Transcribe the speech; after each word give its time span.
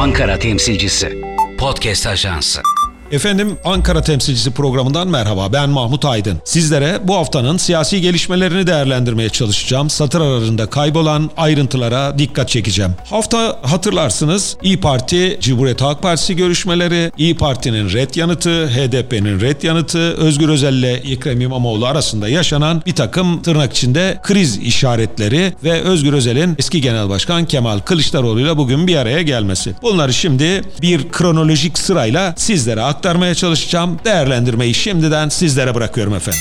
Ankara 0.00 0.38
temsilcisi. 0.38 1.18
Podcast 1.58 2.06
Ajansı. 2.06 2.62
Efendim 3.10 3.58
Ankara 3.64 4.02
Temsilcisi 4.02 4.50
programından 4.50 5.08
merhaba 5.08 5.52
ben 5.52 5.70
Mahmut 5.70 6.04
Aydın. 6.04 6.38
Sizlere 6.44 6.98
bu 7.04 7.16
haftanın 7.16 7.56
siyasi 7.56 8.00
gelişmelerini 8.00 8.66
değerlendirmeye 8.66 9.28
çalışacağım. 9.28 9.90
Satır 9.90 10.20
aralarında 10.20 10.66
kaybolan 10.66 11.30
ayrıntılara 11.36 12.18
dikkat 12.18 12.48
çekeceğim. 12.48 12.94
Hafta 13.10 13.58
hatırlarsınız 13.62 14.56
İyi 14.62 14.80
Parti, 14.80 15.38
Cumhuriyet 15.40 15.80
Halk 15.80 16.02
Partisi 16.02 16.36
görüşmeleri, 16.36 17.12
İyi 17.18 17.36
Parti'nin 17.36 17.92
red 17.92 18.14
yanıtı, 18.14 18.66
HDP'nin 18.66 19.40
red 19.40 19.62
yanıtı, 19.62 19.98
Özgür 19.98 20.48
Özel 20.48 20.74
ile 20.74 20.92
Ekrem 20.92 21.40
İmamoğlu 21.40 21.86
arasında 21.86 22.28
yaşanan 22.28 22.82
bir 22.86 22.94
takım 22.94 23.42
tırnak 23.42 23.72
içinde 23.72 24.20
kriz 24.22 24.58
işaretleri 24.58 25.52
ve 25.64 25.80
Özgür 25.80 26.12
Özel'in 26.12 26.54
eski 26.58 26.80
Genel 26.80 27.08
Başkan 27.08 27.44
Kemal 27.44 27.78
Kılıçdaroğlu 27.78 28.40
ile 28.40 28.56
bugün 28.56 28.86
bir 28.86 28.96
araya 28.96 29.22
gelmesi. 29.22 29.74
Bunları 29.82 30.12
şimdi 30.12 30.62
bir 30.82 31.08
kronolojik 31.08 31.78
sırayla 31.78 32.34
sizlere 32.36 32.82
aktarmaya 33.00 33.34
çalışacağım. 33.34 33.98
Değerlendirmeyi 34.04 34.74
şimdiden 34.74 35.28
sizlere 35.28 35.74
bırakıyorum 35.74 36.14
efendim. 36.14 36.40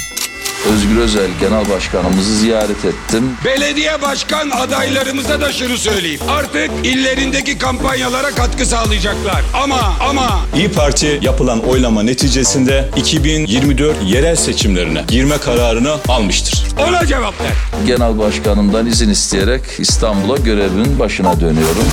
Özgür 0.73 0.97
Özel 0.97 1.27
Genel 1.39 1.69
Başkanımızı 1.69 2.35
ziyaret 2.37 2.85
ettim. 2.85 3.31
Belediye 3.45 4.01
başkan 4.01 4.49
adaylarımıza 4.49 5.41
da 5.41 5.51
şunu 5.53 5.77
söyleyeyim. 5.77 6.19
Artık 6.29 6.71
illerindeki 6.83 7.57
kampanyalara 7.57 8.31
katkı 8.31 8.65
sağlayacaklar. 8.65 9.41
Ama 9.63 9.93
ama 10.09 10.39
İyi 10.55 10.71
Parti 10.71 11.19
yapılan 11.21 11.59
oylama 11.67 12.03
neticesinde 12.03 12.89
2024 12.95 13.95
yerel 14.05 14.35
seçimlerine 14.35 15.03
girme 15.07 15.37
kararını 15.37 15.95
almıştır. 16.07 16.63
ona 16.89 17.05
cevap 17.05 17.41
ver. 17.41 17.51
Genel 17.87 18.17
Başkanımdan 18.19 18.85
izin 18.85 19.09
isteyerek 19.09 19.61
İstanbul'a 19.79 20.37
görevin 20.37 20.99
başına 20.99 21.39
dönüyorum. 21.41 21.85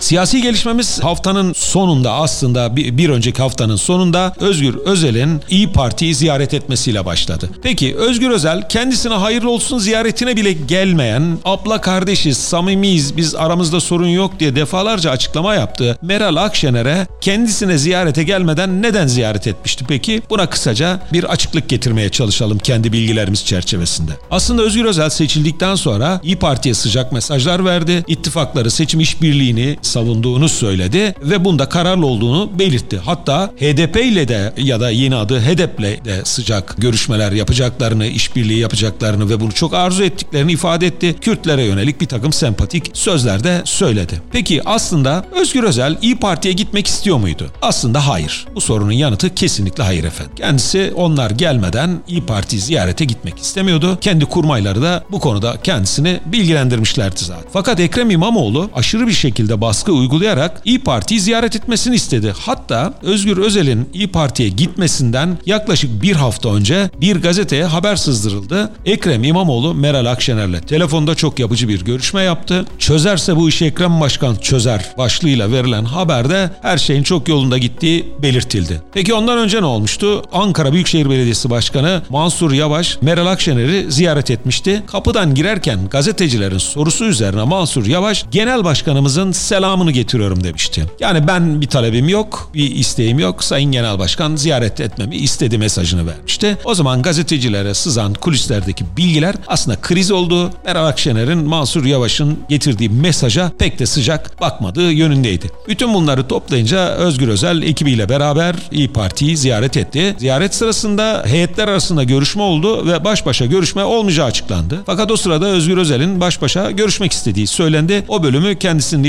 Siyasi 0.00 0.42
gelişmemiz 0.42 1.00
haftanın 1.02 1.52
sonunda 1.52 2.12
aslında 2.12 2.76
bir, 2.76 2.98
bir 2.98 3.08
önceki 3.08 3.42
haftanın 3.42 3.76
sonunda 3.76 4.34
Özgür 4.40 4.74
Özel'in 4.74 5.40
İyi 5.50 5.72
Parti'yi 5.72 6.14
ziyaret 6.14 6.54
etmesiyle 6.54 7.04
başladı. 7.04 7.50
Peki 7.62 7.96
Özgür 7.96 8.30
Özel 8.30 8.68
kendisine 8.68 9.14
hayırlı 9.14 9.50
olsun 9.50 9.78
ziyaretine 9.78 10.36
bile 10.36 10.52
gelmeyen 10.52 11.38
abla 11.44 11.80
kardeşiz, 11.80 12.38
samimiyiz, 12.38 13.16
biz 13.16 13.34
aramızda 13.34 13.80
sorun 13.80 14.08
yok 14.08 14.40
diye 14.40 14.56
defalarca 14.56 15.10
açıklama 15.10 15.54
yaptı. 15.54 15.98
Meral 16.02 16.36
Akşener'e 16.36 17.06
kendisine 17.20 17.78
ziyarete 17.78 18.22
gelmeden 18.22 18.82
neden 18.82 19.06
ziyaret 19.06 19.46
etmişti 19.46 19.84
peki? 19.88 20.22
Buna 20.30 20.50
kısaca 20.50 21.00
bir 21.12 21.24
açıklık 21.24 21.68
getirmeye 21.68 22.08
çalışalım 22.08 22.58
kendi 22.58 22.92
bilgilerimiz 22.92 23.44
çerçevesinde. 23.44 24.12
Aslında 24.30 24.62
Özgür 24.62 24.84
Özel 24.84 25.10
seçildikten 25.10 25.74
sonra 25.74 26.20
İyi 26.22 26.36
Parti'ye 26.36 26.74
sıcak 26.74 27.12
mesajlar 27.12 27.64
verdi. 27.64 28.04
İttifakları 28.06 28.70
seçim 28.70 29.00
işbirliğini 29.00 29.76
savunduğunu 29.96 30.48
söyledi 30.48 31.14
ve 31.22 31.44
bunda 31.44 31.68
kararlı 31.68 32.06
olduğunu 32.06 32.58
belirtti. 32.58 32.98
Hatta 33.04 33.50
HDP 33.56 33.96
ile 33.96 34.28
de 34.28 34.52
ya 34.56 34.80
da 34.80 34.90
yeni 34.90 35.16
adı 35.16 35.40
HDP'le 35.40 36.04
de 36.04 36.24
sıcak 36.24 36.74
görüşmeler 36.78 37.32
yapacaklarını, 37.32 38.06
işbirliği 38.06 38.58
yapacaklarını 38.58 39.30
ve 39.30 39.40
bunu 39.40 39.52
çok 39.52 39.74
arzu 39.74 40.04
ettiklerini 40.04 40.52
ifade 40.52 40.86
etti. 40.86 41.16
Kürtlere 41.20 41.64
yönelik 41.64 42.00
bir 42.00 42.06
takım 42.06 42.32
sempatik 42.32 42.90
sözler 42.92 43.44
de 43.44 43.62
söyledi. 43.64 44.22
Peki 44.32 44.62
aslında 44.64 45.24
Özgür 45.40 45.64
Özel 45.64 45.98
İyi 46.02 46.16
Parti'ye 46.16 46.54
gitmek 46.54 46.86
istiyor 46.86 47.16
muydu? 47.16 47.50
Aslında 47.62 48.08
hayır. 48.08 48.46
Bu 48.54 48.60
sorunun 48.60 48.92
yanıtı 48.92 49.34
kesinlikle 49.34 49.82
hayır 49.82 50.04
efendim. 50.04 50.32
Kendisi 50.36 50.92
onlar 50.96 51.30
gelmeden 51.30 52.00
İyi 52.08 52.26
Parti 52.26 52.60
ziyarete 52.60 53.04
gitmek 53.04 53.38
istemiyordu. 53.38 53.98
Kendi 54.00 54.24
kurmayları 54.24 54.82
da 54.82 55.04
bu 55.12 55.20
konuda 55.20 55.56
kendisini 55.62 56.20
bilgilendirmişlerdi 56.26 57.24
zaten. 57.24 57.50
Fakat 57.52 57.80
Ekrem 57.80 58.10
İmamoğlu 58.10 58.70
aşırı 58.74 59.06
bir 59.06 59.12
şekilde 59.12 59.60
baskı 59.76 59.92
uygulayarak 59.92 60.62
İyi 60.64 60.78
Parti'yi 60.78 61.20
ziyaret 61.20 61.56
etmesini 61.56 61.94
istedi. 61.94 62.34
Hatta 62.38 62.94
Özgür 63.02 63.36
Özel'in 63.36 63.88
İyi 63.92 64.08
Parti'ye 64.08 64.48
gitmesinden 64.48 65.38
yaklaşık 65.46 66.02
bir 66.02 66.16
hafta 66.16 66.54
önce 66.54 66.90
bir 67.00 67.16
gazeteye 67.22 67.64
haber 67.64 67.96
sızdırıldı. 67.96 68.72
Ekrem 68.84 69.24
İmamoğlu 69.24 69.74
Meral 69.74 70.06
Akşener'le 70.06 70.60
telefonda 70.60 71.14
çok 71.14 71.38
yapıcı 71.38 71.68
bir 71.68 71.84
görüşme 71.84 72.22
yaptı. 72.22 72.64
Çözerse 72.78 73.36
bu 73.36 73.48
işi 73.48 73.64
Ekrem 73.64 74.00
Başkan 74.00 74.34
çözer 74.34 74.84
başlığıyla 74.98 75.52
verilen 75.52 75.84
haberde 75.84 76.50
her 76.62 76.78
şeyin 76.78 77.02
çok 77.02 77.28
yolunda 77.28 77.58
gittiği 77.58 78.12
belirtildi. 78.22 78.82
Peki 78.94 79.14
ondan 79.14 79.38
önce 79.38 79.62
ne 79.62 79.66
olmuştu? 79.66 80.22
Ankara 80.32 80.72
Büyükşehir 80.72 81.10
Belediyesi 81.10 81.50
Başkanı 81.50 82.02
Mansur 82.08 82.52
Yavaş 82.52 83.02
Meral 83.02 83.26
Akşener'i 83.26 83.92
ziyaret 83.92 84.30
etmişti. 84.30 84.82
Kapıdan 84.86 85.34
girerken 85.34 85.88
gazetecilerin 85.90 86.58
sorusu 86.58 87.04
üzerine 87.04 87.42
Mansur 87.42 87.86
Yavaş 87.86 88.24
genel 88.30 88.64
başkanımızın 88.64 89.32
selamını 89.66 89.90
getiriyorum 89.90 90.44
demişti. 90.44 90.84
Yani 91.00 91.26
ben 91.26 91.60
bir 91.60 91.66
talebim 91.66 92.08
yok, 92.08 92.50
bir 92.54 92.70
isteğim 92.74 93.18
yok. 93.18 93.44
Sayın 93.44 93.72
Genel 93.72 93.98
Başkan 93.98 94.36
ziyaret 94.36 94.80
etmemi 94.80 95.16
istedi 95.16 95.58
mesajını 95.58 96.06
vermişti. 96.06 96.58
O 96.64 96.74
zaman 96.74 97.02
gazetecilere 97.02 97.74
sızan 97.74 98.14
kulislerdeki 98.14 98.84
bilgiler 98.96 99.34
aslında 99.46 99.80
kriz 99.80 100.10
oldu. 100.10 100.50
Meral 100.64 100.86
Akşener'in 100.86 101.38
Mansur 101.38 101.84
Yavaş'ın 101.84 102.38
getirdiği 102.48 102.88
mesaja 102.88 103.52
pek 103.58 103.78
de 103.78 103.86
sıcak 103.86 104.40
bakmadığı 104.40 104.92
yönündeydi. 104.92 105.46
Bütün 105.68 105.94
bunları 105.94 106.28
toplayınca 106.28 106.88
Özgür 106.88 107.28
Özel 107.28 107.62
ekibiyle 107.62 108.08
beraber 108.08 108.56
İyi 108.70 108.88
Parti'yi 108.92 109.36
ziyaret 109.36 109.76
etti. 109.76 110.16
Ziyaret 110.18 110.54
sırasında 110.54 111.22
heyetler 111.26 111.68
arasında 111.68 112.04
görüşme 112.04 112.42
oldu 112.42 112.86
ve 112.86 113.04
baş 113.04 113.26
başa 113.26 113.46
görüşme 113.46 113.84
olmayacağı 113.84 114.26
açıklandı. 114.26 114.82
Fakat 114.86 115.10
o 115.10 115.16
sırada 115.16 115.46
Özgür 115.46 115.76
Özel'in 115.76 116.20
baş 116.20 116.42
başa 116.42 116.70
görüşmek 116.70 117.12
istediği 117.12 117.46
söylendi. 117.46 118.04
O 118.08 118.22
bölümü 118.22 118.58
kendisinin 118.58 119.04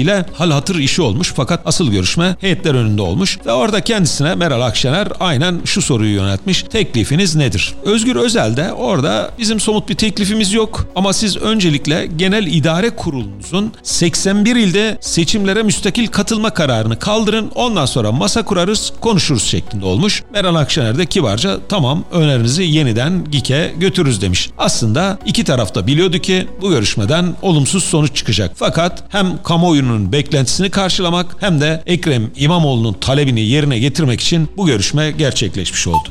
ifadesiyle 0.00 0.24
hal 0.32 0.50
hatır 0.50 0.76
işi 0.76 1.02
olmuş 1.02 1.32
fakat 1.36 1.60
asıl 1.64 1.90
görüşme 1.90 2.36
heyetler 2.40 2.74
önünde 2.74 3.02
olmuş 3.02 3.38
ve 3.46 3.52
orada 3.52 3.80
kendisine 3.80 4.34
Meral 4.34 4.60
Akşener 4.60 5.08
aynen 5.20 5.60
şu 5.64 5.82
soruyu 5.82 6.14
yöneltmiş. 6.14 6.62
Teklifiniz 6.62 7.36
nedir? 7.36 7.74
Özgür 7.84 8.16
Özel 8.16 8.56
de 8.56 8.72
orada 8.72 9.30
bizim 9.38 9.60
somut 9.60 9.88
bir 9.88 9.94
teklifimiz 9.94 10.52
yok 10.52 10.86
ama 10.96 11.12
siz 11.12 11.36
öncelikle 11.36 12.06
genel 12.16 12.46
idare 12.46 12.90
kurulunuzun 12.90 13.72
81 13.82 14.56
ilde 14.56 14.98
seçimlere 15.00 15.62
müstakil 15.62 16.06
katılma 16.06 16.50
kararını 16.50 16.98
kaldırın 16.98 17.50
ondan 17.54 17.86
sonra 17.86 18.12
masa 18.12 18.42
kurarız 18.44 18.92
konuşuruz 19.00 19.42
şeklinde 19.42 19.84
olmuş. 19.84 20.22
Meral 20.32 20.54
Akşener 20.54 20.98
de 20.98 21.06
kibarca 21.06 21.58
tamam 21.68 22.04
önerinizi 22.12 22.62
yeniden 22.62 23.24
GİK'e 23.30 23.74
götürürüz 23.78 24.22
demiş. 24.22 24.50
Aslında 24.58 25.18
iki 25.26 25.44
tarafta 25.44 25.86
biliyordu 25.86 26.18
ki 26.18 26.48
bu 26.60 26.70
görüşmeden 26.70 27.34
olumsuz 27.42 27.84
sonuç 27.84 28.16
çıkacak. 28.16 28.52
Fakat 28.54 29.04
hem 29.08 29.42
kamuoyunun 29.42 29.89
beklentisini 29.98 30.70
karşılamak 30.70 31.36
hem 31.40 31.60
de 31.60 31.82
Ekrem 31.86 32.30
İmamoğlu'nun 32.36 32.92
talebini 32.92 33.40
yerine 33.40 33.78
getirmek 33.78 34.20
için 34.20 34.48
bu 34.56 34.66
görüşme 34.66 35.10
gerçekleşmiş 35.10 35.86
oldu. 35.86 36.08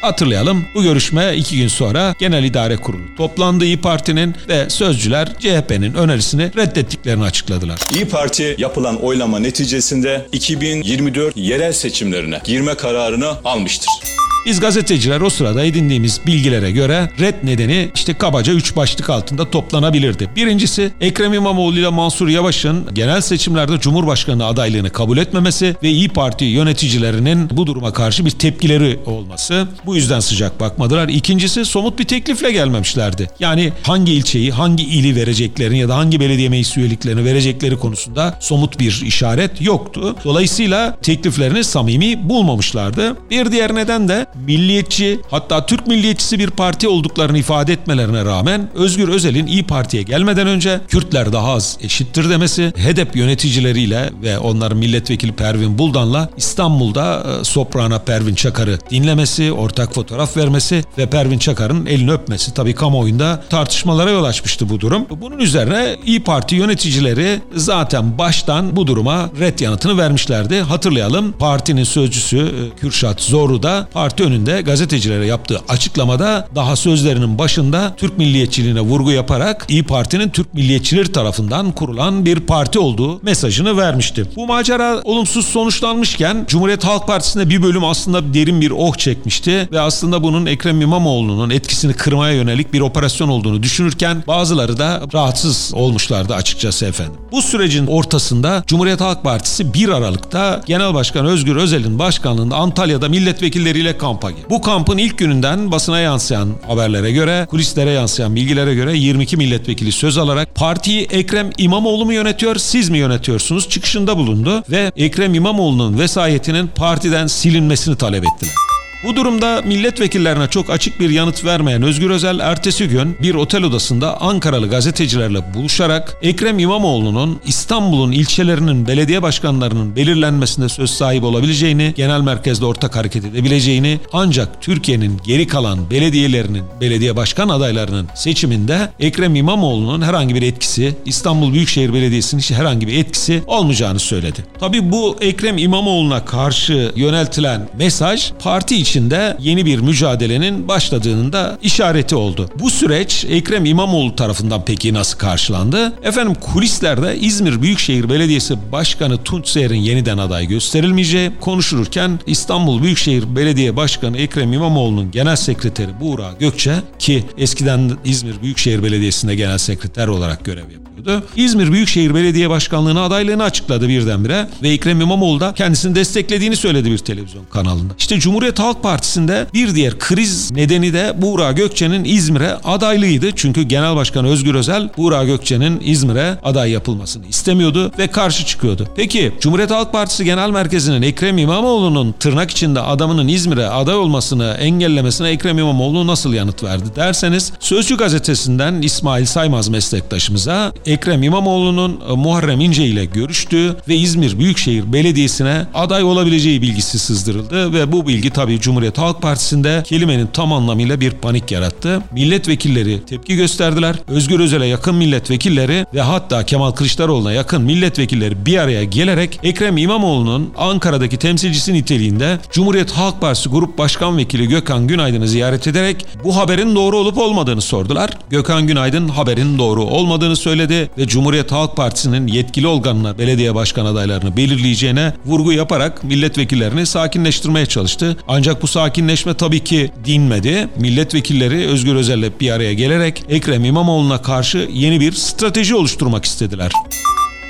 Hatırlayalım 0.00 0.64
bu 0.74 0.82
görüşme 0.82 1.36
iki 1.36 1.56
gün 1.56 1.68
sonra 1.68 2.14
Genel 2.20 2.44
İdare 2.44 2.76
Kurulu 2.76 3.02
toplandı 3.16 3.64
İyi 3.64 3.80
Parti'nin 3.80 4.34
ve 4.48 4.70
sözcüler 4.70 5.28
CHP'nin 5.38 5.94
önerisini 5.94 6.50
reddettiklerini 6.56 7.24
açıkladılar. 7.24 7.80
İyi 7.94 8.08
Parti 8.08 8.54
yapılan 8.58 9.02
oylama 9.02 9.38
neticesinde 9.38 10.26
2024 10.32 11.36
yerel 11.36 11.72
seçimlerine 11.72 12.40
girme 12.44 12.74
kararını 12.74 13.28
almıştır. 13.44 14.19
Biz 14.46 14.60
gazeteciler 14.60 15.20
o 15.20 15.30
sırada 15.30 15.64
edindiğimiz 15.64 16.20
bilgilere 16.26 16.70
göre 16.70 17.10
red 17.20 17.34
nedeni 17.42 17.90
işte 17.94 18.14
kabaca 18.14 18.52
3 18.52 18.76
başlık 18.76 19.10
altında 19.10 19.50
toplanabilirdi. 19.50 20.30
Birincisi 20.36 20.92
Ekrem 21.00 21.34
İmamoğlu 21.34 21.78
ile 21.78 21.88
Mansur 21.88 22.28
Yavaş'ın 22.28 22.94
genel 22.94 23.20
seçimlerde 23.20 23.80
Cumhurbaşkanı 23.80 24.46
adaylığını 24.46 24.90
kabul 24.90 25.18
etmemesi 25.18 25.76
ve 25.82 25.90
İyi 25.90 26.08
Parti 26.08 26.44
yöneticilerinin 26.44 27.50
bu 27.50 27.66
duruma 27.66 27.92
karşı 27.92 28.26
bir 28.26 28.30
tepkileri 28.30 28.98
olması. 29.06 29.68
Bu 29.86 29.96
yüzden 29.96 30.20
sıcak 30.20 30.60
bakmadılar. 30.60 31.08
İkincisi 31.08 31.64
somut 31.64 31.98
bir 31.98 32.04
teklifle 32.04 32.52
gelmemişlerdi. 32.52 33.30
Yani 33.40 33.72
hangi 33.82 34.12
ilçeyi, 34.12 34.50
hangi 34.50 34.84
ili 34.84 35.16
vereceklerini 35.16 35.78
ya 35.78 35.88
da 35.88 35.96
hangi 35.96 36.20
belediye 36.20 36.48
meclis 36.48 36.76
üyeliklerini 36.76 37.24
verecekleri 37.24 37.76
konusunda 37.76 38.38
somut 38.40 38.78
bir 38.78 39.02
işaret 39.06 39.60
yoktu. 39.60 40.16
Dolayısıyla 40.24 40.96
tekliflerini 41.02 41.64
samimi 41.64 42.28
bulmamışlardı. 42.28 43.16
Bir 43.30 43.52
diğer 43.52 43.74
neden 43.74 44.08
de 44.08 44.26
milliyetçi 44.34 45.20
hatta 45.30 45.66
Türk 45.66 45.86
milliyetçisi 45.86 46.38
bir 46.38 46.50
parti 46.50 46.88
olduklarını 46.88 47.38
ifade 47.38 47.72
etmelerine 47.72 48.24
rağmen 48.24 48.68
Özgür 48.74 49.08
Özel'in 49.08 49.46
İyi 49.46 49.62
Parti'ye 49.62 50.02
gelmeden 50.02 50.46
önce 50.46 50.80
Kürtler 50.88 51.32
daha 51.32 51.52
az 51.52 51.78
eşittir 51.80 52.30
demesi, 52.30 52.72
HDP 52.76 53.16
yöneticileriyle 53.16 54.10
ve 54.22 54.38
onların 54.38 54.78
milletvekili 54.78 55.32
Pervin 55.32 55.78
Buldan'la 55.78 56.30
İstanbul'da 56.36 57.26
e, 57.40 57.44
soprana 57.44 57.98
Pervin 57.98 58.34
Çakar'ı 58.34 58.78
dinlemesi, 58.90 59.52
ortak 59.52 59.94
fotoğraf 59.94 60.36
vermesi 60.36 60.84
ve 60.98 61.06
Pervin 61.06 61.38
Çakar'ın 61.38 61.86
elini 61.86 62.12
öpmesi 62.12 62.54
tabii 62.54 62.74
kamuoyunda 62.74 63.42
tartışmalara 63.50 64.10
yol 64.10 64.24
açmıştı 64.24 64.68
bu 64.68 64.80
durum. 64.80 65.06
Bunun 65.20 65.38
üzerine 65.38 65.96
İyi 66.06 66.24
Parti 66.24 66.54
yöneticileri 66.54 67.40
zaten 67.54 68.18
baştan 68.18 68.76
bu 68.76 68.86
duruma 68.86 69.30
red 69.40 69.58
yanıtını 69.58 69.98
vermişlerdi. 69.98 70.60
Hatırlayalım 70.60 71.32
partinin 71.32 71.84
sözcüsü 71.84 72.38
e, 72.38 72.80
Kürşat 72.80 73.20
Zoru 73.20 73.62
da 73.62 73.88
parti 73.92 74.19
parti 74.20 74.34
önünde 74.34 74.60
gazetecilere 74.60 75.26
yaptığı 75.26 75.60
açıklamada 75.68 76.48
daha 76.54 76.76
sözlerinin 76.76 77.38
başında 77.38 77.94
Türk 77.96 78.18
milliyetçiliğine 78.18 78.80
vurgu 78.80 79.10
yaparak 79.10 79.66
İyi 79.68 79.82
Parti'nin 79.82 80.28
Türk 80.28 80.54
milliyetçileri 80.54 81.12
tarafından 81.12 81.72
kurulan 81.72 82.24
bir 82.24 82.40
parti 82.40 82.78
olduğu 82.78 83.22
mesajını 83.22 83.76
vermişti. 83.76 84.26
Bu 84.36 84.46
macera 84.46 85.00
olumsuz 85.04 85.46
sonuçlanmışken 85.46 86.44
Cumhuriyet 86.48 86.84
Halk 86.84 87.06
Partisi'nde 87.06 87.48
bir 87.48 87.62
bölüm 87.62 87.84
aslında 87.84 88.34
derin 88.34 88.60
bir 88.60 88.70
oh 88.70 88.94
çekmişti 88.94 89.68
ve 89.72 89.80
aslında 89.80 90.22
bunun 90.22 90.46
Ekrem 90.46 90.80
İmamoğlu'nun 90.80 91.50
etkisini 91.50 91.92
kırmaya 91.92 92.34
yönelik 92.34 92.72
bir 92.72 92.80
operasyon 92.80 93.28
olduğunu 93.28 93.62
düşünürken 93.62 94.24
bazıları 94.26 94.78
da 94.78 95.02
rahatsız 95.14 95.72
olmuşlardı 95.74 96.34
açıkçası 96.34 96.86
efendim. 96.86 97.14
Bu 97.32 97.42
sürecin 97.42 97.86
ortasında 97.86 98.64
Cumhuriyet 98.66 99.00
Halk 99.00 99.24
Partisi 99.24 99.74
1 99.74 99.88
Aralık'ta 99.88 100.62
Genel 100.66 100.94
Başkan 100.94 101.26
Özgür 101.26 101.56
Özel'in 101.56 101.98
başkanlığında 101.98 102.56
Antalya'da 102.56 103.08
milletvekilleriyle 103.08 103.98
kampa 104.10 104.30
girdi. 104.30 104.46
Bu 104.50 104.60
kampın 104.60 104.98
ilk 104.98 105.18
gününden 105.18 105.72
basına 105.72 106.00
yansıyan 106.00 106.48
haberlere 106.66 107.12
göre, 107.12 107.46
kulislere 107.50 107.90
yansıyan 107.90 108.36
bilgilere 108.36 108.74
göre 108.74 108.96
22 108.96 109.36
milletvekili 109.36 109.92
söz 109.92 110.18
alarak 110.18 110.54
partiyi 110.54 111.06
Ekrem 111.10 111.50
İmamoğlu 111.58 112.04
mu 112.04 112.12
yönetiyor, 112.12 112.56
siz 112.56 112.88
mi 112.88 112.98
yönetiyorsunuz 112.98 113.68
çıkışında 113.68 114.16
bulundu 114.16 114.64
ve 114.70 114.92
Ekrem 114.96 115.34
İmamoğlu'nun 115.34 115.98
vesayetinin 115.98 116.66
partiden 116.66 117.26
silinmesini 117.26 117.96
talep 117.96 118.24
ettiler. 118.24 118.69
Bu 119.04 119.16
durumda 119.16 119.62
milletvekillerine 119.62 120.48
çok 120.48 120.70
açık 120.70 121.00
bir 121.00 121.10
yanıt 121.10 121.44
vermeyen 121.44 121.82
Özgür 121.82 122.10
Özel 122.10 122.38
ertesi 122.38 122.88
gün 122.88 123.16
bir 123.22 123.34
otel 123.34 123.62
odasında 123.62 124.20
Ankaralı 124.20 124.68
gazetecilerle 124.68 125.54
buluşarak 125.54 126.16
Ekrem 126.22 126.58
İmamoğlu'nun 126.58 127.40
İstanbul'un 127.46 128.12
ilçelerinin 128.12 128.86
belediye 128.86 129.22
başkanlarının 129.22 129.96
belirlenmesinde 129.96 130.68
söz 130.68 130.90
sahibi 130.90 131.26
olabileceğini, 131.26 131.94
genel 131.96 132.20
merkezde 132.20 132.64
ortak 132.64 132.96
hareket 132.96 133.24
edebileceğini 133.24 134.00
ancak 134.12 134.62
Türkiye'nin 134.62 135.20
geri 135.26 135.46
kalan 135.46 135.90
belediyelerinin, 135.90 136.64
belediye 136.80 137.16
başkan 137.16 137.48
adaylarının 137.48 138.08
seçiminde 138.14 138.92
Ekrem 139.00 139.36
İmamoğlu'nun 139.36 140.02
herhangi 140.02 140.34
bir 140.34 140.42
etkisi, 140.42 140.96
İstanbul 141.04 141.52
Büyükşehir 141.52 141.94
Belediyesi'nin 141.94 142.42
herhangi 142.42 142.86
bir 142.86 142.98
etkisi 142.98 143.42
olmayacağını 143.46 143.98
söyledi. 143.98 144.44
Tabi 144.60 144.92
bu 144.92 145.16
Ekrem 145.20 145.58
İmamoğlu'na 145.58 146.24
karşı 146.24 146.92
yöneltilen 146.96 147.68
mesaj 147.78 148.32
parti 148.42 148.76
için 148.76 148.89
içinde 148.90 149.36
yeni 149.40 149.66
bir 149.66 149.78
mücadelenin 149.78 150.68
başladığının 150.68 151.32
da 151.32 151.58
işareti 151.62 152.16
oldu. 152.16 152.48
Bu 152.58 152.70
süreç 152.70 153.24
Ekrem 153.28 153.64
İmamoğlu 153.64 154.16
tarafından 154.16 154.64
peki 154.64 154.94
nasıl 154.94 155.18
karşılandı? 155.18 155.92
Efendim 156.02 156.34
kulislerde 156.34 157.18
İzmir 157.18 157.62
Büyükşehir 157.62 158.08
Belediyesi 158.08 158.56
Başkanı 158.72 159.22
Tunç 159.24 159.48
Seher'in 159.48 159.80
yeniden 159.80 160.18
aday 160.18 160.46
gösterilmeyeceği 160.46 161.30
konuşulurken 161.40 162.20
İstanbul 162.26 162.82
Büyükşehir 162.82 163.36
Belediye 163.36 163.76
Başkanı 163.76 164.18
Ekrem 164.18 164.52
İmamoğlu'nun 164.52 165.10
genel 165.10 165.36
sekreteri 165.36 166.00
Buğra 166.00 166.30
Gökçe 166.40 166.74
ki 166.98 167.24
eskiden 167.38 167.90
İzmir 168.04 168.42
Büyükşehir 168.42 168.82
Belediyesi'nde 168.82 169.34
genel 169.34 169.58
sekreter 169.58 170.08
olarak 170.08 170.44
görev 170.44 170.70
yapıyordu. 170.70 171.26
İzmir 171.36 171.72
Büyükşehir 171.72 172.14
Belediye 172.14 172.50
Başkanlığı'na 172.50 173.02
adaylığını 173.02 173.42
açıkladı 173.42 173.88
birdenbire 173.88 174.48
ve 174.62 174.68
Ekrem 174.68 175.00
İmamoğlu 175.00 175.40
da 175.40 175.54
kendisini 175.54 175.94
desteklediğini 175.94 176.56
söyledi 176.56 176.90
bir 176.90 176.98
televizyon 176.98 177.44
kanalında. 177.44 177.94
İşte 177.98 178.18
Cumhuriyet 178.18 178.58
Halk 178.58 178.79
Partisi'nde 178.82 179.46
bir 179.54 179.74
diğer 179.74 179.98
kriz 179.98 180.50
nedeni 180.50 180.92
de 180.92 181.14
Buğra 181.22 181.52
Gökçe'nin 181.52 182.04
İzmir'e 182.04 182.54
adaylığıydı. 182.54 183.30
Çünkü 183.36 183.62
Genel 183.62 183.96
Başkan 183.96 184.24
Özgür 184.24 184.54
Özel 184.54 184.88
Buğra 184.96 185.24
Gökçe'nin 185.24 185.80
İzmir'e 185.84 186.38
aday 186.42 186.70
yapılmasını 186.70 187.26
istemiyordu 187.26 187.92
ve 187.98 188.06
karşı 188.06 188.46
çıkıyordu. 188.46 188.88
Peki 188.96 189.32
Cumhuriyet 189.40 189.70
Halk 189.70 189.92
Partisi 189.92 190.24
Genel 190.24 190.50
Merkezi'nin 190.50 191.02
Ekrem 191.02 191.38
İmamoğlu'nun 191.38 192.12
tırnak 192.12 192.50
içinde 192.50 192.80
adamının 192.80 193.28
İzmir'e 193.28 193.66
aday 193.66 193.94
olmasını 193.94 194.56
engellemesine 194.60 195.28
Ekrem 195.28 195.58
İmamoğlu 195.58 196.06
nasıl 196.06 196.32
yanıt 196.32 196.62
verdi 196.62 196.84
derseniz 196.96 197.52
Sözcü 197.60 197.96
gazetesinden 197.96 198.82
İsmail 198.82 199.26
Saymaz 199.26 199.68
meslektaşımıza 199.68 200.72
Ekrem 200.86 201.22
İmamoğlu'nun 201.22 202.00
e, 202.10 202.12
Muharrem 202.12 202.60
İnce 202.60 202.86
ile 202.86 203.04
görüştüğü 203.04 203.76
ve 203.88 203.96
İzmir 203.96 204.38
Büyükşehir 204.38 204.92
Belediyesi'ne 204.92 205.66
aday 205.74 206.02
olabileceği 206.02 206.62
bilgisi 206.62 206.98
sızdırıldı 206.98 207.72
ve 207.72 207.92
bu 207.92 208.08
bilgi 208.08 208.30
tabii 208.30 208.60
Cumhuriyet 208.70 208.98
Halk 208.98 209.22
Partisi'nde 209.22 209.82
kelimenin 209.86 210.26
tam 210.26 210.52
anlamıyla 210.52 211.00
bir 211.00 211.10
panik 211.10 211.50
yarattı. 211.50 212.02
Milletvekilleri 212.12 213.04
tepki 213.04 213.36
gösterdiler. 213.36 213.96
Özgür 214.08 214.40
Özel'e 214.40 214.66
yakın 214.66 214.94
milletvekilleri 214.94 215.86
ve 215.94 216.00
hatta 216.00 216.46
Kemal 216.46 216.70
Kılıçdaroğlu'na 216.70 217.32
yakın 217.32 217.62
milletvekilleri 217.62 218.46
bir 218.46 218.58
araya 218.58 218.84
gelerek 218.84 219.40
Ekrem 219.42 219.76
İmamoğlu'nun 219.76 220.52
Ankara'daki 220.58 221.16
temsilcisi 221.16 221.74
niteliğinde 221.74 222.38
Cumhuriyet 222.52 222.90
Halk 222.90 223.20
Partisi 223.20 223.48
Grup 223.48 223.78
Başkan 223.78 224.16
Vekili 224.16 224.48
Gökhan 224.48 224.86
Günaydın'ı 224.86 225.28
ziyaret 225.28 225.66
ederek 225.66 226.06
bu 226.24 226.36
haberin 226.36 226.74
doğru 226.74 226.96
olup 226.96 227.18
olmadığını 227.18 227.60
sordular. 227.60 228.10
Gökhan 228.30 228.66
Günaydın 228.66 229.08
haberin 229.08 229.58
doğru 229.58 229.84
olmadığını 229.84 230.36
söyledi 230.36 230.90
ve 230.98 231.06
Cumhuriyet 231.06 231.52
Halk 231.52 231.76
Partisi'nin 231.76 232.26
yetkili 232.26 232.66
organına 232.66 233.18
belediye 233.18 233.54
başkan 233.54 233.86
adaylarını 233.86 234.36
belirleyeceğine 234.36 235.12
vurgu 235.26 235.52
yaparak 235.52 236.04
milletvekillerini 236.04 236.86
sakinleştirmeye 236.86 237.66
çalıştı. 237.66 238.16
Ancak 238.28 238.59
bu 238.62 238.66
sakinleşme 238.66 239.34
tabii 239.34 239.64
ki 239.64 239.90
dinmedi. 240.04 240.68
Milletvekilleri 240.76 241.66
Özgür 241.66 241.94
Özel'le 241.94 242.40
bir 242.40 242.50
araya 242.50 242.74
gelerek 242.74 243.24
Ekrem 243.28 243.64
İmamoğlu'na 243.64 244.22
karşı 244.22 244.68
yeni 244.72 245.00
bir 245.00 245.12
strateji 245.12 245.74
oluşturmak 245.74 246.24
istediler 246.24 246.72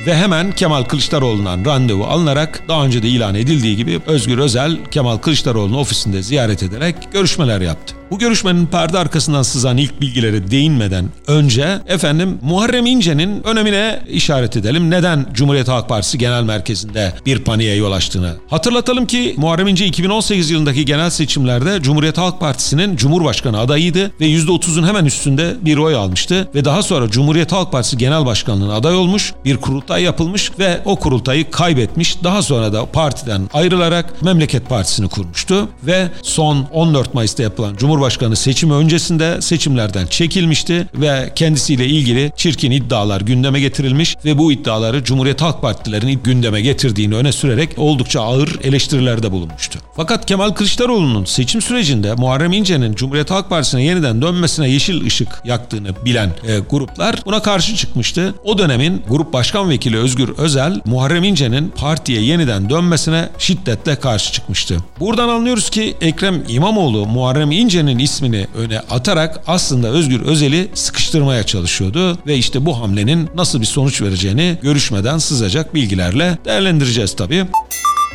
ve 0.06 0.16
hemen 0.16 0.52
Kemal 0.52 0.84
Kılıçdaroğlu'ndan 0.84 1.64
randevu 1.64 2.04
alınarak 2.04 2.62
daha 2.68 2.84
önce 2.84 3.02
de 3.02 3.08
ilan 3.08 3.34
edildiği 3.34 3.76
gibi 3.76 4.00
Özgür 4.06 4.38
Özel 4.38 4.78
Kemal 4.90 5.16
Kılıçdaroğlu'nun 5.16 5.78
ofisinde 5.78 6.22
ziyaret 6.22 6.62
ederek 6.62 6.94
görüşmeler 7.12 7.60
yaptı. 7.60 7.99
Bu 8.10 8.18
görüşmenin 8.18 8.66
perde 8.66 8.98
arkasından 8.98 9.42
sızan 9.42 9.76
ilk 9.76 10.00
bilgilere 10.00 10.50
değinmeden 10.50 11.08
önce 11.26 11.78
efendim 11.86 12.38
Muharrem 12.42 12.86
İnce'nin 12.86 13.42
önemine 13.42 14.02
işaret 14.08 14.56
edelim. 14.56 14.90
Neden 14.90 15.26
Cumhuriyet 15.32 15.68
Halk 15.68 15.88
Partisi 15.88 16.18
Genel 16.18 16.42
Merkezi'nde 16.42 17.12
bir 17.26 17.38
paniğe 17.38 17.76
yol 17.76 17.92
açtığını. 17.92 18.36
Hatırlatalım 18.48 19.06
ki 19.06 19.34
Muharrem 19.36 19.68
İnce 19.68 19.86
2018 19.86 20.50
yılındaki 20.50 20.84
genel 20.84 21.10
seçimlerde 21.10 21.82
Cumhuriyet 21.82 22.18
Halk 22.18 22.40
Partisi'nin 22.40 22.96
Cumhurbaşkanı 22.96 23.58
adayıydı 23.58 24.10
ve 24.20 24.26
%30'un 24.26 24.86
hemen 24.86 25.04
üstünde 25.04 25.56
bir 25.62 25.76
oy 25.76 25.94
almıştı 25.94 26.48
ve 26.54 26.64
daha 26.64 26.82
sonra 26.82 27.10
Cumhuriyet 27.10 27.52
Halk 27.52 27.72
Partisi 27.72 27.98
Genel 27.98 28.26
Başkanlığı'na 28.26 28.74
aday 28.74 28.96
olmuş, 28.96 29.32
bir 29.44 29.56
kurultay 29.56 30.02
yapılmış 30.02 30.50
ve 30.58 30.80
o 30.84 30.96
kurultayı 30.96 31.50
kaybetmiş. 31.50 32.24
Daha 32.24 32.42
sonra 32.42 32.72
da 32.72 32.86
partiden 32.86 33.50
ayrılarak 33.52 34.22
Memleket 34.22 34.68
Partisi'ni 34.68 35.08
kurmuştu 35.08 35.68
ve 35.82 36.08
son 36.22 36.66
14 36.72 37.14
Mayıs'ta 37.14 37.42
yapılan 37.42 37.76
Cumhur 37.76 37.99
Cumhurbaşkanı 38.00 38.36
seçimi 38.36 38.72
öncesinde 38.72 39.40
seçimlerden 39.40 40.06
çekilmişti 40.06 40.86
ve 40.94 41.32
kendisiyle 41.34 41.86
ilgili 41.86 42.32
çirkin 42.36 42.70
iddialar 42.70 43.20
gündeme 43.20 43.60
getirilmiş 43.60 44.16
ve 44.24 44.38
bu 44.38 44.52
iddiaları 44.52 45.04
Cumhuriyet 45.04 45.42
Halk 45.42 45.62
Partilerinin 45.62 46.20
gündeme 46.24 46.60
getirdiğini 46.60 47.14
öne 47.14 47.32
sürerek 47.32 47.70
oldukça 47.76 48.20
ağır 48.20 48.58
eleştirilerde 48.62 49.32
bulunmuştu. 49.32 49.78
Fakat 49.96 50.26
Kemal 50.26 50.50
Kılıçdaroğlu'nun 50.50 51.24
seçim 51.24 51.62
sürecinde 51.62 52.14
Muharrem 52.14 52.52
İnce'nin 52.52 52.94
Cumhuriyet 52.94 53.30
Halk 53.30 53.50
Partisi'ne 53.50 53.84
yeniden 53.84 54.22
dönmesine 54.22 54.68
yeşil 54.68 55.06
ışık 55.06 55.28
yaktığını 55.44 55.88
bilen 56.04 56.30
e, 56.46 56.58
gruplar 56.58 57.16
buna 57.26 57.42
karşı 57.42 57.76
çıkmıştı. 57.76 58.34
O 58.44 58.58
dönemin 58.58 59.02
Grup 59.08 59.32
Başkan 59.32 59.70
Vekili 59.70 59.96
Özgür 59.96 60.28
Özel 60.38 60.80
Muharrem 60.84 61.24
İnce'nin 61.24 61.68
partiye 61.68 62.22
yeniden 62.22 62.70
dönmesine 62.70 63.28
şiddetle 63.38 63.96
karşı 63.96 64.32
çıkmıştı. 64.32 64.76
Buradan 65.00 65.28
anlıyoruz 65.28 65.70
ki 65.70 65.96
Ekrem 66.00 66.42
İmamoğlu 66.48 67.06
Muharrem 67.06 67.50
İnce'nin 67.50 67.89
Özel'in 67.90 68.04
ismini 68.04 68.46
öne 68.56 68.80
atarak 68.80 69.40
aslında 69.46 69.88
Özgür 69.88 70.20
Özel'i 70.20 70.70
sıkıştırmaya 70.74 71.42
çalışıyordu 71.42 72.18
ve 72.26 72.36
işte 72.36 72.66
bu 72.66 72.80
hamlenin 72.80 73.28
nasıl 73.34 73.60
bir 73.60 73.66
sonuç 73.66 74.02
vereceğini 74.02 74.58
görüşmeden 74.62 75.18
sızacak 75.18 75.74
bilgilerle 75.74 76.38
değerlendireceğiz 76.44 77.16
tabii. 77.16 77.46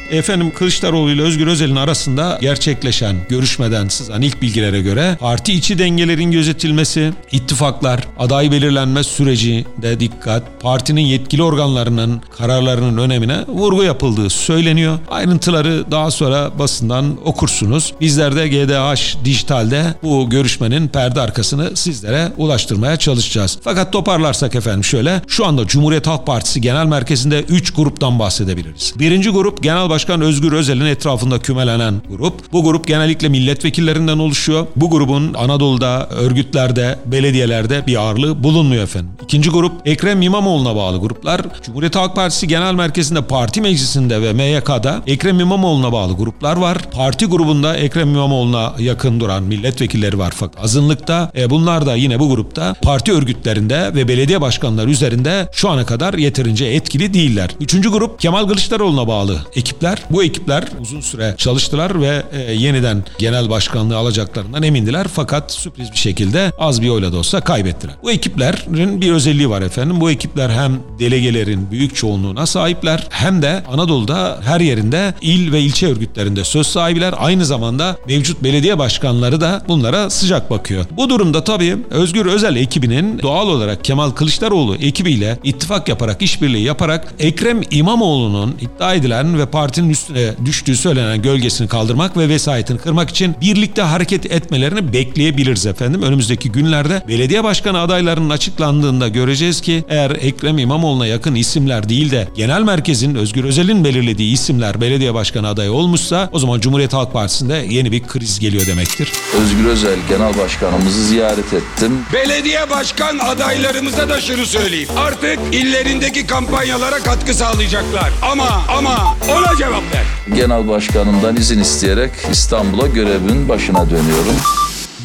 Efendim 0.10 0.52
Kılıçdaroğlu 0.56 1.12
ile 1.12 1.22
Özgür 1.22 1.48
Özel'in 1.48 1.76
arasında 1.76 2.38
gerçekleşen 2.42 3.16
görüşmeden 3.30 3.88
sızan 3.88 4.22
ilk 4.22 4.42
bilgilere 4.42 4.82
göre 4.82 5.18
parti 5.20 5.54
içi 5.54 5.80
dengelerin 5.80 6.32
gözetilmesi, 6.32 7.14
ittifaklar, 7.32 8.08
aday 8.20 8.52
belirlenme 8.52 9.04
süreci 9.04 9.66
de 9.82 10.00
dikkat, 10.00 10.62
partinin 10.62 11.02
yetkili 11.02 11.44
organlarının 11.44 12.22
kararlarının 12.38 12.98
önemine 12.98 13.46
vurgu 13.48 13.84
yapıldığı 13.84 14.30
söyleniyor. 14.30 15.00
Ayrıntıları 15.12 15.92
daha 15.92 16.12
sonra 16.12 16.60
basından 16.60 17.18
okursunuz. 17.26 17.94
Bizler 18.02 18.36
de 18.36 18.48
GDH 18.48 19.26
Dijital'de 19.26 19.84
bu 20.04 20.30
görüşmenin 20.30 20.88
perde 20.88 21.22
arkasını 21.22 21.76
sizlere 21.76 22.32
ulaştırmaya 22.38 22.98
çalışacağız. 22.98 23.58
Fakat 23.64 23.94
toparlarsak 23.94 24.56
efendim 24.56 24.84
şöyle, 24.84 25.22
şu 25.28 25.46
anda 25.46 25.68
Cumhuriyet 25.68 26.08
Halk 26.08 26.28
Partisi 26.28 26.62
Genel 26.62 26.86
Merkezi'nde 26.86 27.42
3 27.42 27.74
gruptan 27.74 28.20
bahsedebiliriz. 28.20 28.94
Birinci 29.00 29.30
grup 29.30 29.64
Genel 29.64 29.95
Başkan 29.96 30.22
Özgür 30.22 30.52
Özel'in 30.52 30.86
etrafında 30.86 31.40
kümelenen 31.40 32.02
grup. 32.10 32.54
Bu 32.54 32.64
grup 32.64 32.88
genellikle 32.88 33.30
milletvekillerinden 33.30 34.20
oluşuyor. 34.20 34.68
Bu 34.76 34.90
grubun 34.90 35.34
Anadolu'da, 35.34 36.10
örgütlerde, 36.10 37.00
belediyelerde 37.06 37.84
bir 37.88 37.96
ağırlığı 37.96 38.44
bulunmuyor 38.44 38.84
efendim. 38.84 39.12
İkinci 39.24 39.50
grup 39.50 39.88
Ekrem 39.88 40.22
İmamoğlu'na 40.22 40.76
bağlı 40.76 40.98
gruplar. 40.98 41.42
Cumhuriyet 41.66 41.96
Halk 41.96 42.16
Partisi 42.16 42.48
Genel 42.48 42.74
Merkezi'nde 42.74 43.22
parti 43.22 43.62
meclisinde 43.62 44.22
ve 44.22 44.34
MYK'da 44.34 45.02
Ekrem 45.08 45.40
İmamoğlu'na 45.40 45.92
bağlı 45.92 46.14
gruplar 46.14 46.58
var. 46.58 46.78
Parti 46.92 47.26
grubunda 47.26 47.78
Ekrem 47.78 48.10
İmamoğlu'na 48.10 48.74
yakın 48.80 49.20
duran 49.20 49.44
milletvekilleri 49.44 50.20
var 50.20 50.34
fakat 50.36 50.64
azınlıkta. 50.64 51.32
E, 51.38 51.50
bunlar 51.50 51.86
da 51.86 51.96
yine 51.96 52.20
bu 52.20 52.30
grupta 52.30 52.74
parti 52.82 53.14
örgütlerinde 53.14 53.92
ve 53.96 54.08
belediye 54.08 54.42
başkanları 54.42 54.90
üzerinde 54.90 55.50
şu 55.52 55.70
ana 55.70 55.86
kadar 55.86 56.14
yeterince 56.14 56.66
etkili 56.66 57.14
değiller. 57.14 57.50
Üçüncü 57.60 57.90
grup 57.90 58.20
Kemal 58.20 58.48
Kılıçdaroğlu'na 58.48 59.08
bağlı 59.08 59.46
ekipler. 59.56 59.85
Bu 60.10 60.24
ekipler 60.24 60.64
uzun 60.82 61.02
süre 61.02 61.36
çalıştılar 61.38 62.02
ve 62.02 62.24
e, 62.32 62.54
yeniden 62.54 63.04
genel 63.18 63.50
başkanlığı 63.50 63.98
alacaklarından 63.98 64.64
emindiler 64.64 65.08
fakat 65.08 65.52
sürpriz 65.52 65.92
bir 65.92 65.98
şekilde 65.98 66.52
az 66.60 66.82
bir 66.82 66.90
oyla 66.90 67.14
da 67.14 67.18
olsa 67.18 67.42
kaybettiler. 67.42 67.96
Bu 68.04 68.12
ekiplerin 68.12 69.02
bir 69.02 69.12
özelliği 69.12 69.50
var 69.50 69.62
efendim. 69.62 70.02
Bu 70.02 70.12
ekipler 70.12 70.50
hem 70.50 70.80
delegelerin 71.00 71.72
büyük 71.72 71.96
çoğunluğuna 71.96 72.46
sahipler 72.46 73.08
hem 73.10 73.42
de 73.42 73.64
Anadolu'da 73.72 74.40
her 74.44 74.60
yerinde 74.60 75.14
il 75.22 75.52
ve 75.52 75.62
ilçe 75.62 75.88
örgütlerinde 75.88 76.44
söz 76.44 76.68
sahibiler. 76.68 77.14
Aynı 77.18 77.46
zamanda 77.46 77.98
mevcut 78.08 78.44
belediye 78.44 78.80
başkanları 78.80 79.42
da 79.42 79.62
bunlara 79.68 80.10
sıcak 80.10 80.50
bakıyor. 80.50 80.86
Bu 80.98 81.10
durumda 81.10 81.44
tabii 81.44 81.78
Özgür 81.90 82.26
Özel 82.26 82.56
ekibinin 82.56 83.20
doğal 83.20 83.48
olarak 83.48 83.84
Kemal 83.84 84.12
Kılıçdaroğlu 84.12 84.76
ekibiyle 84.76 85.40
ittifak 85.44 85.90
yaparak, 85.90 86.22
işbirliği 86.22 86.64
yaparak 86.64 87.14
Ekrem 87.20 87.62
İmamoğlu'nun 87.72 88.56
iddia 88.62 88.94
edilen 88.94 89.40
ve 89.40 89.46
partinin 89.76 89.90
üstüne 89.90 90.34
düştüğü 90.46 90.76
söylenen 90.76 91.22
gölgesini 91.22 91.68
kaldırmak 91.68 92.18
ve 92.18 92.30
vesayetini 92.30 92.78
kırmak 92.78 93.10
için 93.10 93.36
birlikte 93.42 93.82
hareket 93.82 94.32
etmelerini 94.32 94.94
bekleyebiliriz 94.94 95.66
efendim. 95.66 96.02
Önümüzdeki 96.02 96.52
günlerde 96.52 97.04
belediye 97.08 97.44
başkanı 97.44 97.80
adaylarının 97.80 98.30
açıklandığında 98.30 99.08
göreceğiz 99.08 99.62
ki 99.62 99.84
eğer 99.90 100.12
Ekrem 100.12 100.58
İmamoğlu'na 100.58 101.08
yakın 101.08 101.36
isimler 101.36 101.90
değil 101.90 102.12
de 102.12 102.28
genel 102.36 102.62
merkezin 102.62 103.16
Özgür 103.16 103.44
Özel'in 103.44 103.84
belirlediği 103.84 104.34
isimler 104.34 104.82
belediye 104.82 105.14
başkanı 105.14 105.48
adayı 105.48 105.72
olmuşsa 105.72 106.30
o 106.32 106.40
zaman 106.40 106.60
Cumhuriyet 106.60 106.94
Halk 106.94 107.14
Partisi'nde 107.14 107.66
yeni 107.70 107.92
bir 107.92 108.04
kriz 108.04 108.40
geliyor 108.40 108.68
demektir. 108.68 109.12
Özgür 109.42 109.66
Özel 109.66 110.00
Genel 110.10 110.38
Başkanımızı 110.38 111.06
ziyaret 111.06 111.54
ettim. 111.54 112.00
Belediye 112.14 112.70
başkan 112.70 113.18
adaylarımıza 113.18 114.10
da 114.10 114.22
şunu 114.22 114.46
söyleyeyim. 114.46 114.90
Artık 114.98 115.40
illerindeki 115.52 116.28
kampanyalara 116.28 117.00
katkı 117.00 117.34
sağlayacaklar. 117.34 118.12
Ama 118.22 118.64
ama 118.78 119.16
ona 119.38 119.54
cevap 119.66 119.84
ver. 119.94 120.36
Genel 120.36 120.68
Başkanımdan 120.68 121.36
izin 121.36 121.60
isteyerek 121.60 122.12
İstanbul'a 122.32 122.88
görevin 122.88 123.50
başına 123.50 123.90
dönüyorum. 123.90 124.36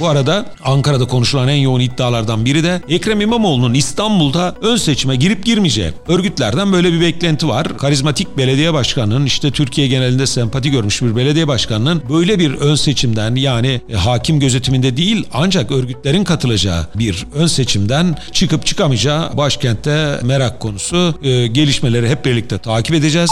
Bu 0.00 0.08
arada 0.08 0.46
Ankara'da 0.64 1.04
konuşulan 1.04 1.48
en 1.48 1.56
yoğun 1.56 1.80
iddialardan 1.80 2.44
biri 2.44 2.64
de 2.64 2.80
Ekrem 2.88 3.20
İmamoğlu'nun 3.20 3.74
İstanbul'da 3.74 4.54
ön 4.62 4.76
seçime 4.76 5.16
girip 5.16 5.44
girmeyeceği. 5.44 5.92
Örgütlerden 6.08 6.72
böyle 6.72 6.92
bir 6.92 7.00
beklenti 7.00 7.48
var. 7.48 7.78
Karizmatik 7.78 8.36
belediye 8.36 8.72
başkanının 8.72 9.26
işte 9.26 9.50
Türkiye 9.50 9.86
genelinde 9.86 10.26
sempati 10.26 10.70
görmüş 10.70 11.02
bir 11.02 11.16
belediye 11.16 11.48
başkanının 11.48 12.02
böyle 12.10 12.38
bir 12.38 12.54
ön 12.54 12.74
seçimden 12.74 13.34
yani 13.34 13.80
e, 13.88 13.94
hakim 13.94 14.40
gözetiminde 14.40 14.96
değil 14.96 15.26
ancak 15.32 15.70
örgütlerin 15.70 16.24
katılacağı 16.24 16.86
bir 16.94 17.26
ön 17.34 17.46
seçimden 17.46 18.16
çıkıp 18.32 18.66
çıkamayacağı 18.66 19.36
başkentte 19.36 20.20
merak 20.22 20.60
konusu. 20.60 21.14
E, 21.22 21.46
gelişmeleri 21.46 22.08
hep 22.08 22.24
birlikte 22.24 22.58
takip 22.58 22.94
edeceğiz. 22.94 23.30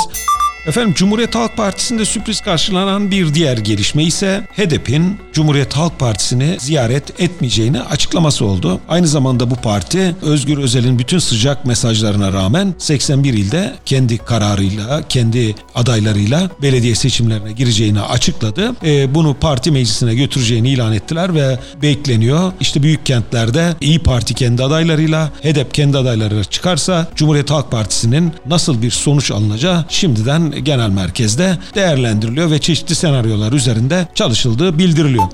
Efendim 0.69 0.95
Cumhuriyet 0.95 1.35
Halk 1.35 1.57
Partisi'nde 1.57 2.05
sürpriz 2.05 2.41
karşılanan 2.41 3.11
bir 3.11 3.35
diğer 3.35 3.59
gelişme 3.59 4.05
ise 4.05 4.47
HDP'in 4.57 5.19
Cumhuriyet 5.33 5.77
Halk 5.77 5.99
Partisi'ni 5.99 6.57
ziyaret 6.61 7.21
etmeyeceğini 7.21 7.81
açıklaması 7.81 8.45
oldu. 8.45 8.81
Aynı 8.89 9.07
zamanda 9.07 9.51
bu 9.51 9.55
parti 9.55 10.17
Özgür 10.23 10.59
Özel'in 10.59 10.99
bütün 10.99 11.19
sıcak 11.19 11.65
mesajlarına 11.65 12.33
rağmen 12.33 12.75
81 12.79 13.35
ilde 13.35 13.75
kendi 13.85 14.19
kararıyla, 14.19 15.03
kendi 15.09 15.55
adaylarıyla 15.75 16.51
belediye 16.63 16.95
seçimlerine 16.95 17.53
gireceğini 17.53 18.01
açıkladı. 18.01 18.73
E, 18.85 19.15
bunu 19.15 19.35
parti 19.35 19.71
meclisine 19.71 20.15
götüreceğini 20.15 20.71
ilan 20.71 20.93
ettiler 20.93 21.35
ve 21.35 21.59
bekleniyor. 21.83 22.53
İşte 22.61 22.83
büyük 22.83 23.07
kentlerde 23.07 23.75
İyi 23.81 23.99
Parti 23.99 24.35
kendi 24.35 24.65
adaylarıyla, 24.65 25.27
HDP 25.43 25.75
kendi 25.75 25.99
adayları 25.99 26.45
çıkarsa 26.45 27.09
Cumhuriyet 27.15 27.51
Halk 27.51 27.71
Partisi'nin 27.71 28.33
nasıl 28.47 28.83
bir 28.83 28.91
sonuç 28.91 29.31
alınacağı 29.31 29.85
şimdiden 29.89 30.58
genel 30.59 30.91
merkezde 30.91 31.59
değerlendiriliyor 31.75 32.51
ve 32.51 32.59
çeşitli 32.59 32.95
senaryolar 32.95 33.53
üzerinde 33.53 34.09
çalışıldığı 34.15 34.79
bildiriliyor. 34.79 35.29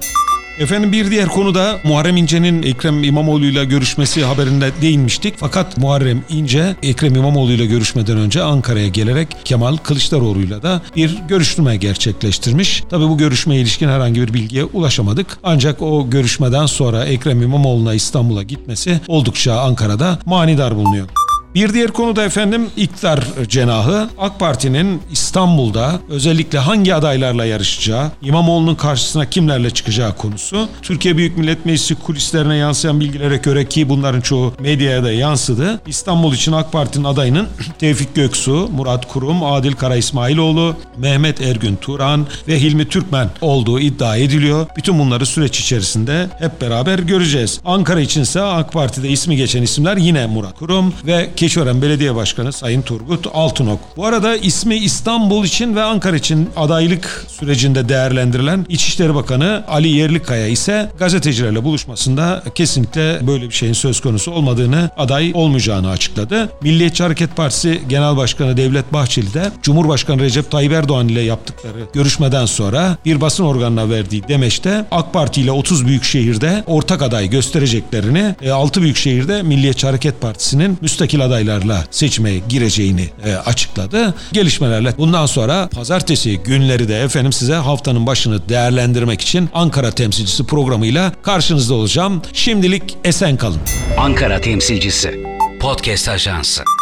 Efendim 0.58 0.92
bir 0.92 1.10
diğer 1.10 1.28
konu 1.28 1.54
da 1.54 1.80
Muharrem 1.84 2.16
İnce'nin 2.16 2.62
Ekrem 2.62 3.04
İmamoğlu 3.04 3.44
ile 3.44 3.64
görüşmesi 3.64 4.24
haberinde 4.24 4.70
değinmiştik. 4.82 5.34
Fakat 5.36 5.78
Muharrem 5.78 6.24
İnce 6.28 6.76
Ekrem 6.82 7.14
İmamoğlu 7.14 7.52
ile 7.52 7.66
görüşmeden 7.66 8.16
önce 8.16 8.42
Ankara'ya 8.42 8.88
gelerek 8.88 9.28
Kemal 9.44 9.76
Kılıçdaroğlu'yla 9.76 10.62
da 10.62 10.82
bir 10.96 11.18
görüşme 11.28 11.76
gerçekleştirmiş. 11.76 12.82
Tabii 12.90 13.08
bu 13.08 13.18
görüşmeye 13.18 13.60
ilişkin 13.60 13.88
herhangi 13.88 14.22
bir 14.22 14.34
bilgiye 14.34 14.64
ulaşamadık. 14.64 15.38
Ancak 15.42 15.82
o 15.82 16.10
görüşmeden 16.10 16.66
sonra 16.66 17.04
Ekrem 17.04 17.42
İmamoğlu'na 17.42 17.94
İstanbul'a 17.94 18.42
gitmesi 18.42 19.00
oldukça 19.08 19.60
Ankara'da 19.60 20.18
manidar 20.26 20.76
bulunuyor. 20.76 21.23
Bir 21.54 21.72
diğer 21.74 21.90
konu 21.90 22.16
da 22.16 22.24
efendim 22.24 22.70
iktidar 22.76 23.24
cenahı. 23.48 24.08
AK 24.18 24.40
Parti'nin 24.40 25.02
İstanbul'da 25.12 26.00
özellikle 26.08 26.58
hangi 26.58 26.94
adaylarla 26.94 27.44
yarışacağı, 27.44 28.10
İmamoğlu'nun 28.22 28.74
karşısına 28.74 29.30
kimlerle 29.30 29.70
çıkacağı 29.70 30.16
konusu. 30.16 30.68
Türkiye 30.82 31.16
Büyük 31.16 31.38
Millet 31.38 31.66
Meclisi 31.66 31.94
kulislerine 31.94 32.56
yansıyan 32.56 33.00
bilgilere 33.00 33.36
göre 33.36 33.68
ki 33.68 33.88
bunların 33.88 34.20
çoğu 34.20 34.54
medyaya 34.60 35.04
da 35.04 35.12
yansıdı. 35.12 35.80
İstanbul 35.86 36.34
için 36.34 36.52
AK 36.52 36.72
Parti'nin 36.72 37.04
adayının 37.04 37.48
Tevfik 37.78 38.14
Göksu, 38.14 38.68
Murat 38.76 39.08
Kurum, 39.08 39.44
Adil 39.44 39.72
Kara 39.72 39.96
İsmailoğlu, 39.96 40.76
Mehmet 40.96 41.40
Ergün 41.40 41.76
Turan 41.76 42.26
ve 42.48 42.60
Hilmi 42.60 42.88
Türkmen 42.88 43.28
olduğu 43.40 43.80
iddia 43.80 44.16
ediliyor. 44.16 44.66
Bütün 44.76 44.98
bunları 44.98 45.26
süreç 45.26 45.60
içerisinde 45.60 46.28
hep 46.38 46.60
beraber 46.60 46.98
göreceğiz. 46.98 47.60
Ankara 47.64 48.00
içinse 48.00 48.40
AK 48.40 48.72
Parti'de 48.72 49.08
ismi 49.08 49.36
geçen 49.36 49.62
isimler 49.62 49.96
yine 49.96 50.26
Murat 50.26 50.58
Kurum 50.58 50.94
ve 51.06 51.30
Keçiören 51.44 51.82
Belediye 51.82 52.14
Başkanı 52.14 52.52
Sayın 52.52 52.82
Turgut 52.82 53.26
Altınok. 53.34 53.80
Bu 53.96 54.06
arada 54.06 54.36
ismi 54.36 54.76
İstanbul 54.76 55.44
için 55.44 55.76
ve 55.76 55.82
Ankara 55.82 56.16
için 56.16 56.50
adaylık 56.56 57.26
sürecinde 57.28 57.88
değerlendirilen 57.88 58.66
İçişleri 58.68 59.14
Bakanı 59.14 59.64
Ali 59.68 59.88
Yerlikaya 59.88 60.46
ise 60.46 60.90
gazetecilerle 60.98 61.64
buluşmasında 61.64 62.42
kesinlikle 62.54 63.26
böyle 63.26 63.44
bir 63.48 63.54
şeyin 63.54 63.72
söz 63.72 64.00
konusu 64.00 64.30
olmadığını, 64.30 64.90
aday 64.96 65.32
olmayacağını 65.34 65.90
açıkladı. 65.90 66.48
Milliyetçi 66.62 67.02
Hareket 67.02 67.36
Partisi 67.36 67.80
Genel 67.88 68.16
Başkanı 68.16 68.56
Devlet 68.56 68.92
Bahçeli 68.92 69.34
de 69.34 69.52
Cumhurbaşkanı 69.62 70.22
Recep 70.22 70.50
Tayyip 70.50 70.72
Erdoğan 70.72 71.08
ile 71.08 71.20
yaptıkları 71.20 71.78
görüşmeden 71.92 72.46
sonra 72.46 72.98
bir 73.04 73.20
basın 73.20 73.44
organına 73.44 73.90
verdiği 73.90 74.28
demeçte 74.28 74.84
AK 74.90 75.12
Parti 75.12 75.40
ile 75.40 75.52
30 75.52 75.86
büyük 75.86 76.04
şehirde 76.04 76.64
ortak 76.66 77.02
aday 77.02 77.30
göstereceklerini, 77.30 78.34
6 78.52 78.82
büyük 78.82 78.96
şehirde 78.96 79.42
Milliyetçi 79.42 79.86
Hareket 79.86 80.20
Partisi'nin 80.20 80.78
müstakil 80.80 81.24
adaylarla 81.34 81.84
seçime 81.90 82.32
gireceğini 82.48 83.08
e, 83.24 83.34
açıkladı. 83.34 84.14
Gelişmelerle 84.32 84.94
bundan 84.98 85.26
sonra 85.26 85.68
pazartesi 85.68 86.38
günleri 86.38 86.88
de 86.88 87.00
efendim 87.00 87.32
size 87.32 87.54
haftanın 87.54 88.06
başını 88.06 88.48
değerlendirmek 88.48 89.20
için 89.20 89.48
Ankara 89.54 89.90
temsilcisi 89.90 90.46
programıyla 90.46 91.12
karşınızda 91.22 91.74
olacağım. 91.74 92.22
Şimdilik 92.32 92.96
esen 93.04 93.36
kalın. 93.36 93.60
Ankara 93.98 94.40
temsilcisi. 94.40 95.24
Podcast 95.60 96.08
Ajansı. 96.08 96.73